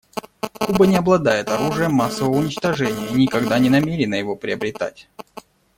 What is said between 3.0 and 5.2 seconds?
и никогда не намерена его приобретать.